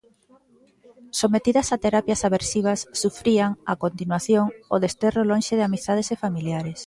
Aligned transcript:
Sometidas 1.19 1.67
a 1.75 1.77
terapias 1.85 2.21
aversivas, 2.27 2.79
sufrían 3.03 3.51
a 3.71 3.73
continuación 3.83 4.45
o 4.73 4.75
desterro 4.85 5.21
lonxe 5.29 5.53
de 5.57 5.67
amizades 5.69 6.07
e 6.15 6.21
familiares. 6.25 6.79